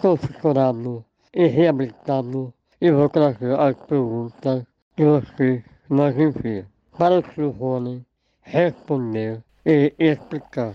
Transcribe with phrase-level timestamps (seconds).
[0.00, 4.64] sou fissurado e reabilitado e vou trazer as perguntas
[4.96, 7.50] que você nos envia para o Sr.
[7.50, 8.02] Rony
[8.40, 10.74] responder e explicar.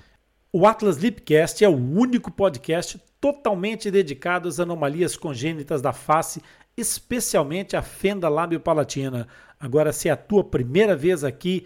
[0.53, 6.41] O Atlas Lipcast é o único podcast totalmente dedicado às anomalias congênitas da face,
[6.77, 9.27] especialmente a fenda lábio-palatina.
[9.59, 11.65] Agora, se é a tua primeira vez aqui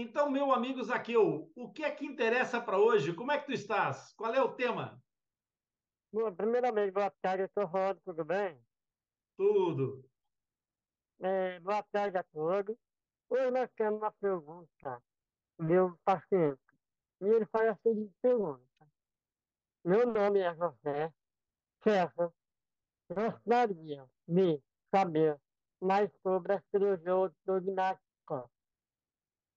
[0.00, 3.12] Então, meu amigo Zaqueu, o que é que interessa para hoje?
[3.12, 4.12] Como é que tu estás?
[4.12, 5.02] Qual é o tema?
[6.12, 8.64] Bom, primeiramente, boa tarde, eu Rodo, tudo bem?
[9.36, 10.08] Tudo.
[11.18, 12.76] É, boa tarde a todos.
[13.28, 15.02] Hoje nós temos uma pergunta
[15.58, 16.60] meu paciente.
[17.20, 18.62] E ele faz a seguinte pergunta.
[19.84, 21.12] Meu nome é José
[21.82, 22.32] César.
[23.10, 24.62] Gostaria de
[24.94, 25.40] saber
[25.80, 28.07] mais sobre a cirurgia ortognática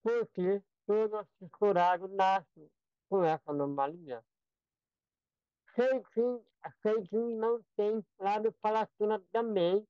[0.03, 2.69] porque todos os curados nascem
[3.09, 4.23] com essa anomalia.
[5.75, 6.41] Sei que,
[6.81, 9.88] sei que não tem lado palatina também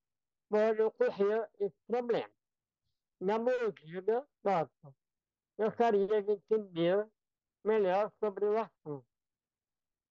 [0.49, 2.29] pode ocorrer esse problema.
[3.19, 4.93] Na mordida, doutor,
[5.57, 7.07] gostaria de entender
[7.63, 9.05] melhor sobre o assunto,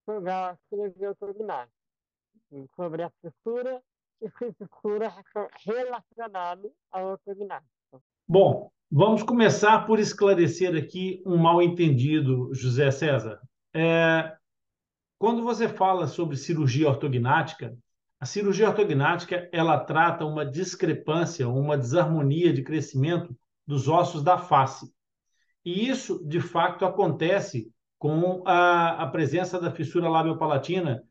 [0.04, 1.74] sobre a cirurgia ortognática,
[2.74, 3.82] sobre a fissura
[4.20, 5.12] e fissura
[5.64, 8.02] relacionada à ortognática.
[8.28, 13.38] Bom, Vamos começar por esclarecer aqui um mal-entendido, José César.
[13.72, 14.34] É,
[15.16, 17.78] quando você fala sobre cirurgia ortognática,
[18.18, 23.32] a cirurgia ortognática ela trata uma discrepância, uma desarmonia de crescimento
[23.64, 24.92] dos ossos da face.
[25.64, 31.04] E isso, de fato, acontece com a, a presença da fissura labiopalatina,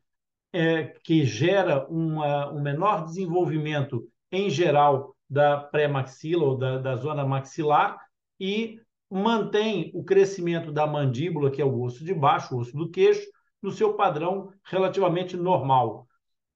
[0.52, 7.24] é, que gera uma, um menor desenvolvimento, em geral, da pré-maxila ou da, da zona
[7.24, 7.96] maxilar
[8.38, 12.90] e mantém o crescimento da mandíbula, que é o osso de baixo, o osso do
[12.90, 13.26] queixo,
[13.62, 16.06] no seu padrão relativamente normal.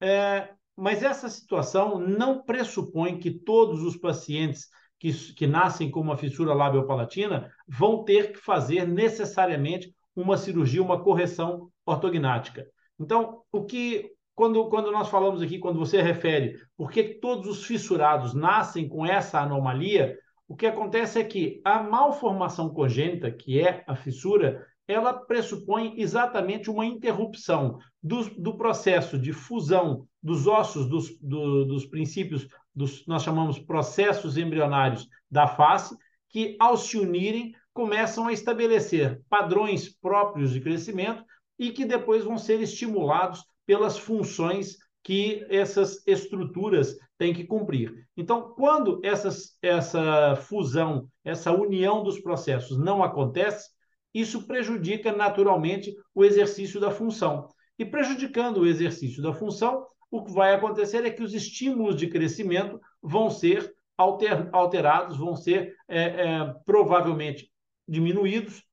[0.01, 4.67] É, mas essa situação não pressupõe que todos os pacientes
[4.99, 11.01] que, que nascem com uma fissura labiopalatina vão ter que fazer necessariamente uma cirurgia, uma
[11.01, 12.65] correção ortognática.
[12.99, 17.65] Então, o que quando, quando nós falamos aqui, quando você refere por que todos os
[17.65, 23.83] fissurados nascem com essa anomalia, o que acontece é que a malformação congênita, que é
[23.87, 31.17] a fissura, ela pressupõe exatamente uma interrupção do, do processo de fusão dos ossos dos,
[31.19, 35.95] do, dos princípios, dos, nós chamamos processos embrionários da face,
[36.29, 41.23] que ao se unirem começam a estabelecer padrões próprios de crescimento
[41.57, 48.07] e que depois vão ser estimulados pelas funções que essas estruturas têm que cumprir.
[48.17, 53.69] Então, quando essas, essa fusão, essa união dos processos não acontece,
[54.13, 57.49] isso prejudica naturalmente o exercício da função.
[57.77, 62.07] E prejudicando o exercício da função, o que vai acontecer é que os estímulos de
[62.07, 67.51] crescimento vão ser alter, alterados, vão ser é, é, provavelmente
[67.87, 68.63] diminuídos,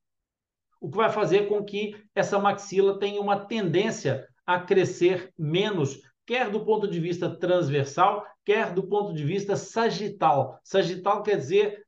[0.80, 6.50] o que vai fazer com que essa maxila tenha uma tendência a crescer menos quer
[6.50, 10.58] do ponto de vista transversal, quer do ponto de vista sagital.
[10.62, 11.84] Sagital quer dizer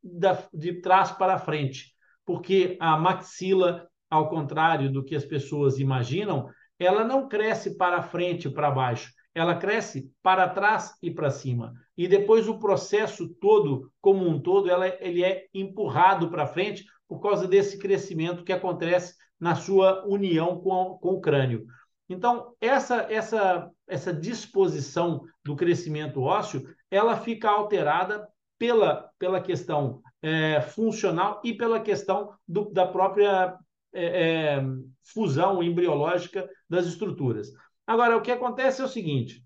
[0.52, 6.48] de trás para frente, porque a maxila, ao contrário do que as pessoas imaginam,
[6.78, 11.72] ela não cresce para frente e para baixo, ela cresce para trás e para cima.
[11.96, 17.20] E depois o processo todo, como um todo, ela, ele é empurrado para frente por
[17.20, 21.66] causa desse crescimento que acontece na sua união com, com o crânio.
[22.08, 28.28] Então, essa, essa, essa disposição do crescimento ósseo, ela fica alterada
[28.58, 33.56] pela, pela questão é, funcional e pela questão do, da própria
[33.92, 34.62] é, é,
[35.02, 37.48] fusão embriológica das estruturas.
[37.86, 39.44] Agora, o que acontece é o seguinte: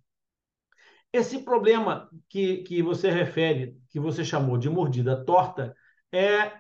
[1.13, 5.75] esse problema que, que você refere, que você chamou de mordida torta,
[6.13, 6.53] é,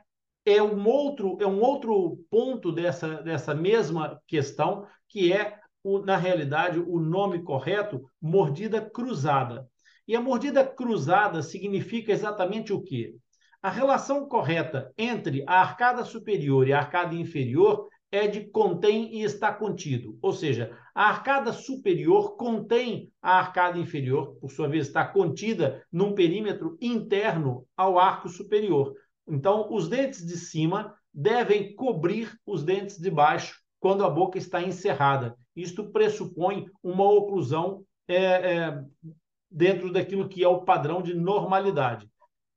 [0.44, 6.16] é, um, outro, é um outro ponto dessa, dessa mesma questão, que é o, na
[6.16, 9.69] realidade, o nome correto, mordida cruzada.
[10.06, 13.14] E a mordida cruzada significa exatamente o quê?
[13.60, 19.22] A relação correta entre a arcada superior e a arcada inferior é de contém e
[19.22, 20.19] está contido.
[20.22, 26.14] Ou seja, a arcada superior contém a arcada inferior, por sua vez, está contida num
[26.14, 28.94] perímetro interno ao arco superior.
[29.26, 34.62] Então, os dentes de cima devem cobrir os dentes de baixo quando a boca está
[34.62, 35.36] encerrada.
[35.60, 38.84] Isto pressupõe uma oclusão é, é,
[39.50, 42.08] dentro daquilo que é o padrão de normalidade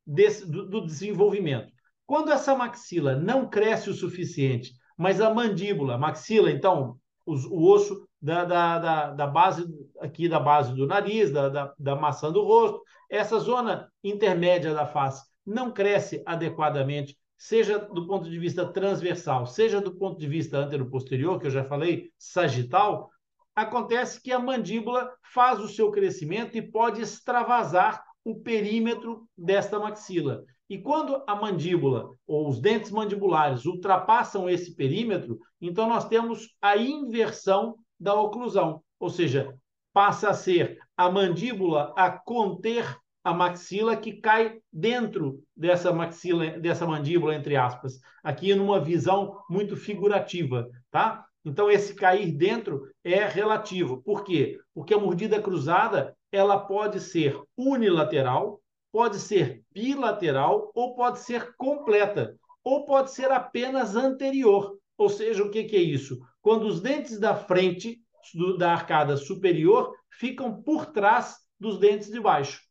[0.05, 1.71] desse, do, do desenvolvimento.
[2.05, 8.07] Quando essa maxila não cresce o suficiente, mas a mandíbula, maxila, então, os, o osso
[8.21, 9.65] da, da, da, da, base,
[9.99, 14.85] aqui da base do nariz, da, da, da maçã do rosto, essa zona intermédia da
[14.85, 20.59] face não cresce adequadamente seja do ponto de vista transversal, seja do ponto de vista
[20.59, 23.09] antero-posterior, que eu já falei, sagital,
[23.55, 30.43] acontece que a mandíbula faz o seu crescimento e pode extravasar o perímetro desta maxila.
[30.69, 36.77] E quando a mandíbula ou os dentes mandibulares ultrapassam esse perímetro, então nós temos a
[36.77, 39.57] inversão da oclusão, ou seja,
[39.91, 46.85] passa a ser a mandíbula a conter a maxila que cai dentro dessa maxila, dessa
[46.85, 51.25] mandíbula, entre aspas, aqui numa visão muito figurativa, tá?
[51.43, 54.01] Então, esse cair dentro é relativo.
[54.03, 54.59] Por quê?
[54.73, 62.35] Porque a mordida cruzada ela pode ser unilateral, pode ser bilateral ou pode ser completa,
[62.63, 64.77] ou pode ser apenas anterior.
[64.97, 66.19] Ou seja, o que, que é isso?
[66.41, 67.99] Quando os dentes da frente
[68.33, 72.61] do, da arcada superior ficam por trás dos dentes de baixo.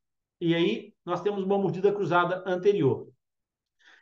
[0.40, 3.08] E aí nós temos uma mordida cruzada anterior.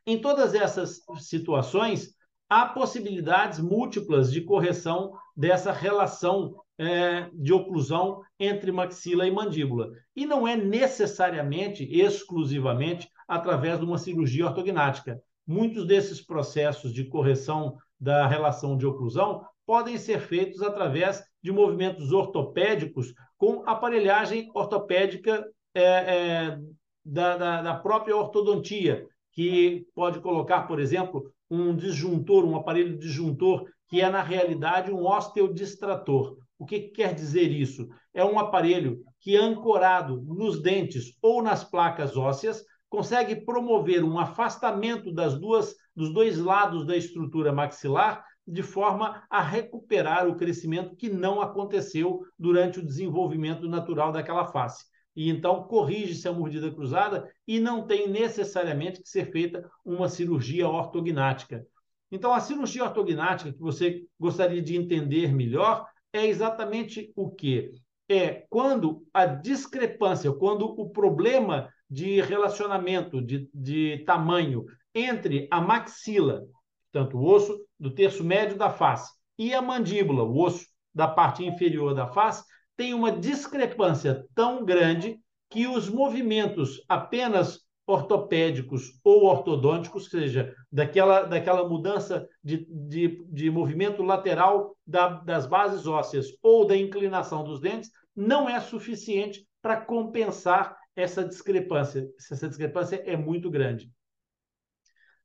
[0.07, 2.15] Em todas essas situações,
[2.49, 9.91] há possibilidades múltiplas de correção dessa relação é, de oclusão entre maxila e mandíbula.
[10.15, 15.21] E não é necessariamente, exclusivamente, através de uma cirurgia ortognática.
[15.47, 22.13] Muitos desses processos de correção da relação de oclusão podem ser feitos através de movimentos
[22.13, 25.45] ortopédicos com aparelhagem ortopédica
[25.79, 26.59] é, é,
[27.05, 33.67] da, da, da própria ortodontia, que pode colocar, por exemplo, um disjuntor, um aparelho disjuntor,
[33.89, 36.37] que é, na realidade, um osteodistrator.
[36.59, 37.89] O que quer dizer isso?
[38.13, 45.13] É um aparelho que, ancorado nos dentes ou nas placas ósseas, consegue promover um afastamento
[45.13, 51.09] das duas, dos dois lados da estrutura maxilar, de forma a recuperar o crescimento que
[51.09, 54.85] não aconteceu durante o desenvolvimento natural daquela face
[55.19, 60.69] e então corrige-se a mordida cruzada e não tem necessariamente que ser feita uma cirurgia
[60.69, 61.67] ortognática.
[62.09, 67.73] Então, a cirurgia ortognática que você gostaria de entender melhor é exatamente o que?
[68.09, 76.47] É quando a discrepância, quando o problema de relacionamento, de, de tamanho entre a maxila,
[76.93, 81.45] tanto o osso do terço médio da face, e a mandíbula, o osso da parte
[81.45, 82.45] inferior da face,
[82.79, 85.21] tem uma discrepância tão grande
[85.51, 93.51] que os movimentos apenas ortopédicos ou ortodônticos, ou seja, daquela, daquela mudança de, de, de
[93.51, 99.81] movimento lateral da, das bases ósseas ou da inclinação dos dentes, não é suficiente para
[99.81, 102.09] compensar essa discrepância.
[102.31, 103.91] Essa discrepância é muito grande.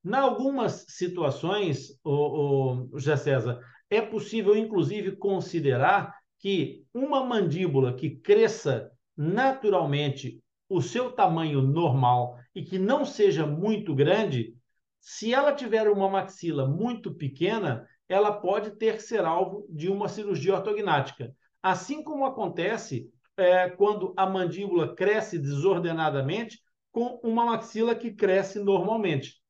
[0.03, 3.59] Em algumas situações, o, o José César,
[3.91, 12.61] é possível, inclusive, considerar que uma mandíbula que cresça naturalmente o seu tamanho normal e
[12.61, 14.53] que não seja muito grande,
[14.99, 20.09] se ela tiver uma maxila muito pequena, ela pode ter que ser alvo de uma
[20.09, 21.33] cirurgia ortognática.
[21.61, 26.59] Assim como acontece é, quando a mandíbula cresce desordenadamente,
[26.91, 29.41] com uma maxila que cresce normalmente.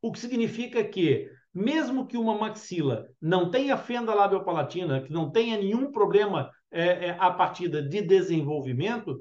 [0.00, 5.58] O que significa que, mesmo que uma maxila não tenha fenda labiopalatina, que não tenha
[5.58, 9.20] nenhum problema é, é, a partir de desenvolvimento,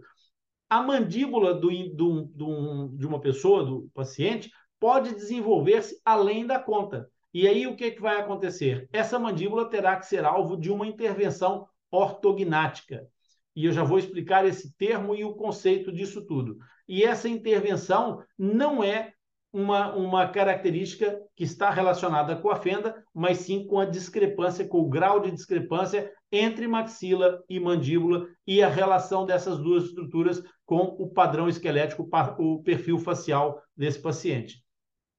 [0.70, 7.10] a mandíbula do, do, do, de uma pessoa, do paciente, pode desenvolver-se além da conta.
[7.34, 8.88] E aí o que, que vai acontecer?
[8.94, 13.08] Essa mandíbula terá que ser alvo de uma intervenção ortognática.
[13.56, 16.58] E eu já vou explicar esse termo e o conceito disso tudo.
[16.88, 19.13] E essa intervenção não é
[19.58, 24.82] uma, uma característica que está relacionada com a fenda, mas sim com a discrepância, com
[24.82, 30.96] o grau de discrepância entre maxila e mandíbula e a relação dessas duas estruturas com
[31.00, 34.64] o padrão esquelético, o perfil facial desse paciente.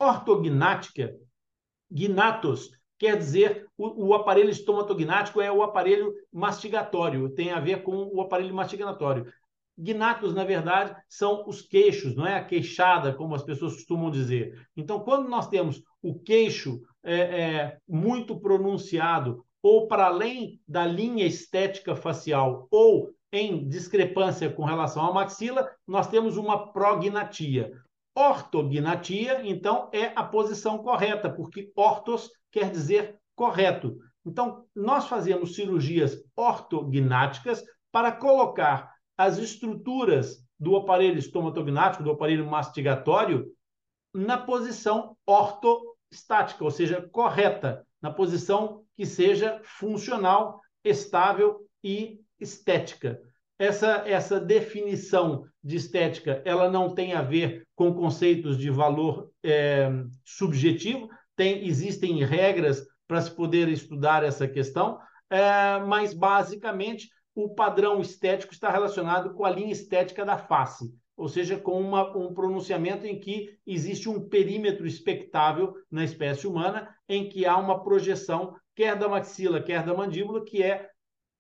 [0.01, 1.17] Ortognática,
[1.91, 8.09] gnatos, quer dizer o, o, aparelho estomatognático é o aparelho mastigatório, tem a ver com
[8.13, 9.27] o aparelho mastigatório.
[9.79, 14.67] Gnatos, na verdade, são os queixos, não é a queixada, como as pessoas costumam dizer.
[14.77, 21.25] Então, quando nós temos o queixo é, é, muito pronunciado, ou para além da linha
[21.25, 27.73] estética facial, ou em discrepância com relação à maxila, nós temos uma prognatia.
[28.17, 33.97] Ortognatia, então, é a posição correta, porque ortos quer dizer correto.
[34.27, 43.53] Então, nós fazemos cirurgias ortognáticas para colocar as estruturas do aparelho estomatognático, do aparelho mastigatório,
[44.15, 53.21] na posição ortostática, ou seja, correta, na posição que seja funcional, estável e estética.
[53.59, 59.91] Essa, essa definição de estética ela não tem a ver com conceitos de valor é,
[60.25, 64.99] subjetivo, tem, existem regras para se poder estudar essa questão,
[65.29, 67.09] é, mas basicamente
[67.41, 72.17] o padrão estético está relacionado com a linha estética da face, ou seja, com uma,
[72.17, 77.85] um pronunciamento em que existe um perímetro expectável na espécie humana, em que há uma
[77.85, 80.91] projeção, quer da maxila, quer da mandíbula, que é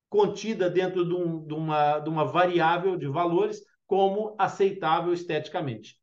[0.08, 5.96] contida dentro de, um, de, uma, de uma variável de valores como aceitável esteticamente.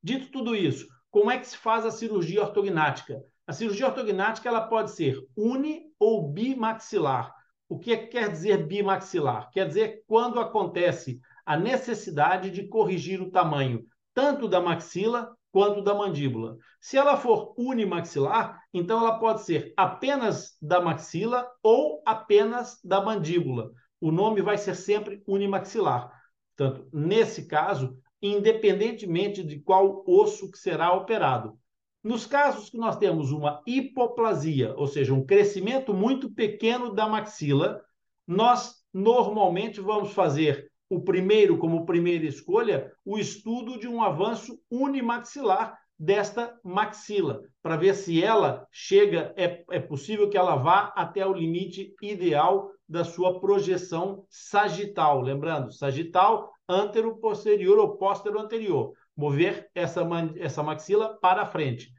[0.00, 3.20] Dito tudo isso, como é que se faz a cirurgia ortognática?
[3.44, 7.33] A cirurgia ortognática ela pode ser uni ou bimaxilar.
[7.68, 9.50] O que quer dizer bimaxilar?
[9.50, 15.94] Quer dizer quando acontece a necessidade de corrigir o tamanho tanto da maxila quanto da
[15.94, 16.56] mandíbula.
[16.80, 23.70] Se ela for unimaxilar, então ela pode ser apenas da maxila ou apenas da mandíbula.
[24.00, 26.10] O nome vai ser sempre unimaxilar.
[26.56, 31.58] Portanto, nesse caso, independentemente de qual osso que será operado.
[32.04, 37.80] Nos casos que nós temos uma hipoplasia, ou seja, um crescimento muito pequeno da maxila,
[38.26, 45.78] nós normalmente vamos fazer o primeiro, como primeira escolha, o estudo de um avanço unimaxilar
[45.98, 51.32] desta maxila, para ver se ela chega, é, é possível que ela vá até o
[51.32, 55.22] limite ideal da sua projeção sagital.
[55.22, 60.02] Lembrando, sagital, antero, posterior ou póstero anterior mover essa,
[60.36, 61.93] essa maxila para frente.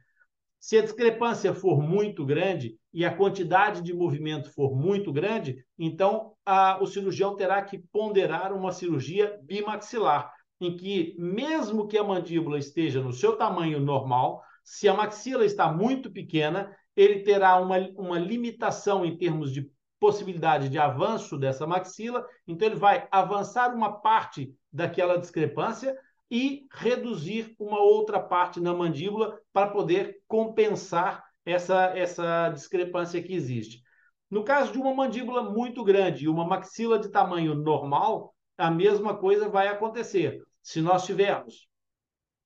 [0.65, 6.33] Se a discrepância for muito grande e a quantidade de movimento for muito grande, então
[6.43, 12.57] a, o cirurgião terá que ponderar uma cirurgia bimaxilar, em que, mesmo que a mandíbula
[12.57, 18.17] esteja no seu tamanho normal, se a maxila está muito pequena, ele terá uma, uma
[18.17, 19.69] limitação em termos de
[19.99, 25.95] possibilidade de avanço dessa maxila, então ele vai avançar uma parte daquela discrepância,
[26.29, 33.81] e reduzir uma outra parte na mandíbula para poder compensar essa, essa discrepância que existe.
[34.29, 39.15] No caso de uma mandíbula muito grande e uma maxila de tamanho normal, a mesma
[39.15, 40.41] coisa vai acontecer.
[40.63, 41.67] Se nós tivermos,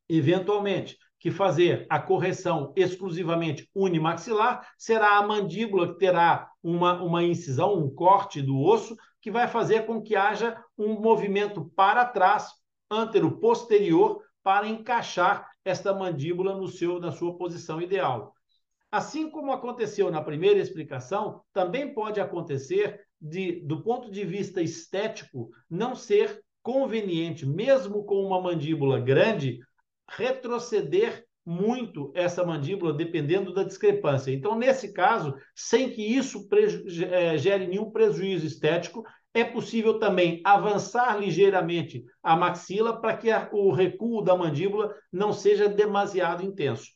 [0.10, 7.78] eventualmente, que fazer a correção exclusivamente unimaxilar, será a mandíbula que terá uma, uma incisão,
[7.78, 12.50] um corte do osso, que vai fazer com que haja um movimento para trás
[12.90, 18.34] antero-posterior para encaixar esta mandíbula no seu, na sua posição ideal.
[18.92, 25.52] Assim como aconteceu na primeira explicação, também pode acontecer de, do ponto de vista estético,
[25.70, 29.60] não ser conveniente, mesmo com uma mandíbula grande,
[30.10, 34.32] retroceder muito essa mandíbula, dependendo da discrepância.
[34.32, 36.48] Então, nesse caso, sem que isso
[37.12, 43.50] eh, gere nenhum prejuízo estético, é possível também avançar ligeiramente a maxila para que a,
[43.52, 46.88] o recuo da mandíbula não seja demasiado intenso.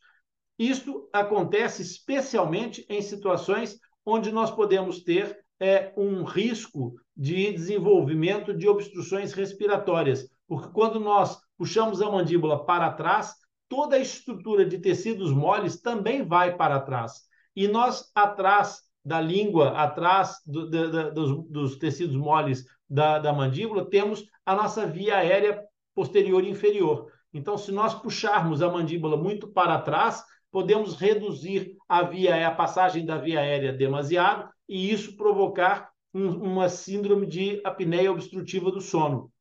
[0.57, 8.67] Isto acontece especialmente em situações onde nós podemos ter é, um risco de desenvolvimento de
[8.67, 13.33] obstruções respiratórias, porque quando nós puxamos a mandíbula para trás,
[13.69, 17.21] toda a estrutura de tecidos moles também vai para trás.
[17.55, 20.69] E nós, atrás da língua, atrás do,
[21.11, 25.61] dos, dos, tecidos moles da, da mandíbula, temos a nossa via aérea
[25.93, 27.11] posterior inferior.
[27.33, 33.05] Então, se nós puxarmos a mandíbula muito para trás, podemos reduzir a via a passagem
[33.05, 39.31] da via aérea demasiado e isso provocar um, uma síndrome de apneia obstrutiva do sono.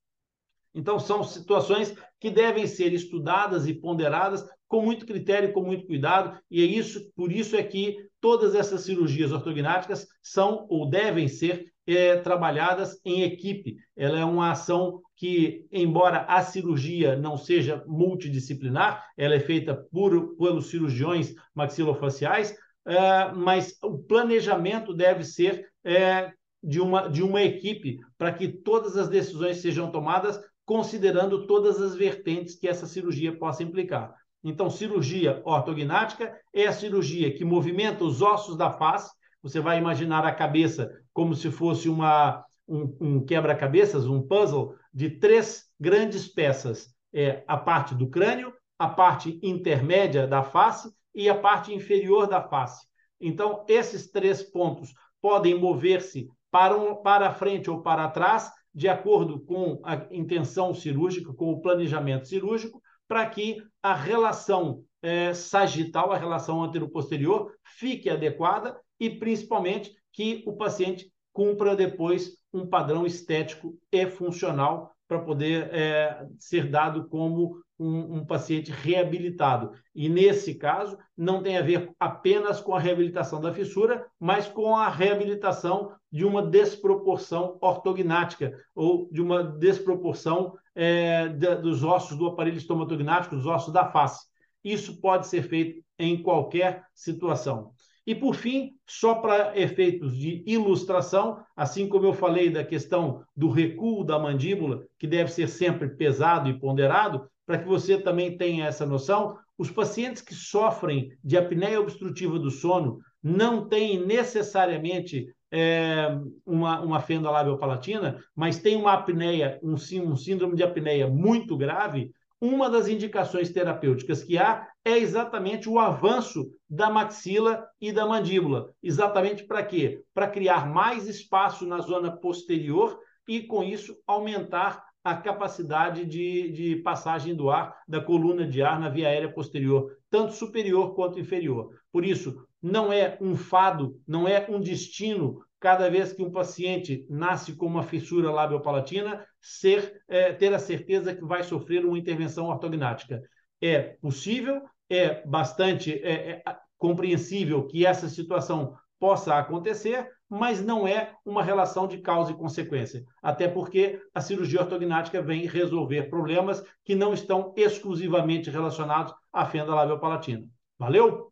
[0.75, 6.40] Então, são situações que devem ser estudadas e ponderadas com muito critério, com muito cuidado,
[6.50, 11.67] e é isso, por isso é que todas essas cirurgias ortognáticas são ou devem ser
[11.85, 13.76] é, trabalhadas em equipe.
[13.97, 20.37] Ela é uma ação que, embora a cirurgia não seja multidisciplinar, ela é feita por,
[20.37, 26.31] pelos cirurgiões maxilofaciais, é, mas o planejamento deve ser é,
[26.62, 31.97] de, uma, de uma equipe para que todas as decisões sejam tomadas considerando todas as
[31.97, 34.14] vertentes que essa cirurgia possa implicar.
[34.44, 39.11] Então, cirurgia ortognática é a cirurgia que movimenta os ossos da face.
[39.42, 45.11] Você vai imaginar a cabeça como se fosse uma, um, um quebra-cabeças, um puzzle de
[45.11, 51.34] três grandes peças: é a parte do crânio, a parte intermédia da face e a
[51.34, 52.84] parte inferior da face.
[53.20, 59.38] Então, esses três pontos podem mover-se para, um, para frente ou para trás, de acordo
[59.40, 66.16] com a intenção cirúrgica, com o planejamento cirúrgico, para que a relação é, sagital, a
[66.16, 74.06] relação anteroposterior, fique adequada e, principalmente, que o paciente cumpra depois um padrão estético e
[74.06, 79.72] funcional para poder é, ser dado como um, um, paciente reabilitado.
[79.94, 84.76] E nesse caso, não tem a ver apenas com a reabilitação da fissura, mas com
[84.76, 92.56] a reabilitação de uma desproporção ortognática ou de uma desproporção é, dos ossos do aparelho
[92.56, 94.26] estomatognático, dos ossos da face.
[94.64, 97.73] Isso pode ser feito em qualquer situação.
[98.06, 103.49] E, por fim, só para efeitos de ilustração, assim como eu falei da questão do
[103.49, 108.67] recuo da mandíbula, que deve ser sempre pesado e ponderado, para que você também tenha
[108.67, 116.19] essa noção, os pacientes que sofrem de apneia obstrutiva do sono não têm necessariamente é,
[116.47, 122.10] uma, uma fenda labiopalatina, mas têm uma apneia, um, um síndrome de apneia muito grave,
[122.43, 128.75] uma das indicações terapêuticas que há é exatamente o avanço da maxila e da mandíbula.
[128.83, 130.02] Exatamente para quê?
[130.13, 136.76] Para criar mais espaço na zona posterior e, com isso, aumentar a capacidade de, de
[136.83, 141.71] passagem do ar, da coluna de ar na via aérea posterior, tanto superior quanto inferior.
[141.93, 147.06] Por isso, não é um fado, não é um destino cada vez que um paciente
[147.08, 152.48] nasce com uma fissura labiopalatina, ser, é, ter a certeza que vai sofrer uma intervenção
[152.48, 153.22] ortognática.
[153.60, 161.14] É possível, é bastante é, é compreensível que essa situação possa acontecer, mas não é
[161.25, 163.04] uma relação de causa e consequência.
[163.22, 169.72] Até porque a cirurgia ortognática vem resolver problemas que não estão exclusivamente relacionados à fenda
[169.72, 170.44] labiopalatina.
[170.76, 171.31] Valeu?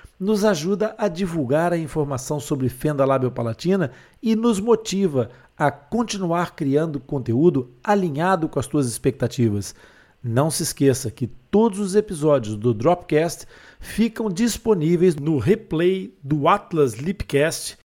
[0.21, 6.99] nos ajuda a divulgar a informação sobre fenda labiopalatina e nos motiva a continuar criando
[6.99, 9.73] conteúdo alinhado com as tuas expectativas.
[10.23, 13.47] Não se esqueça que todos os episódios do Dropcast
[13.79, 17.79] ficam disponíveis no replay do Atlas Lipcast.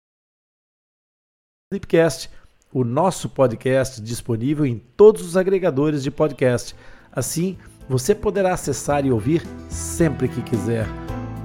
[1.73, 2.29] Lipcast,
[2.71, 6.77] o nosso podcast disponível em todos os agregadores de podcast.
[7.11, 7.57] Assim,
[7.89, 10.87] você poderá acessar e ouvir sempre que quiser.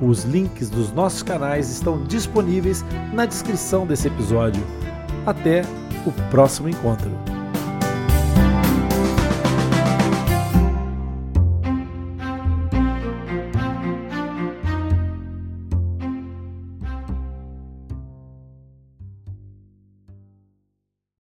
[0.01, 2.83] Os links dos nossos canais estão disponíveis
[3.13, 4.63] na descrição desse episódio.
[5.27, 5.61] Até
[6.07, 7.11] o próximo encontro.